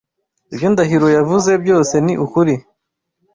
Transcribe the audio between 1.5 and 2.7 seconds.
byose ni ukuri.